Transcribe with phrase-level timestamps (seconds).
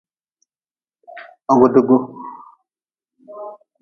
[1.59, 1.97] Hogdgu.